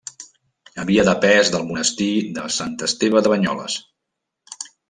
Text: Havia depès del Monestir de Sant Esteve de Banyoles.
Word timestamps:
Havia 0.83 1.03
depès 1.09 1.51
del 1.57 1.67
Monestir 1.69 2.09
de 2.39 2.47
Sant 2.57 2.75
Esteve 2.89 3.25
de 3.27 3.37
Banyoles. 3.37 3.81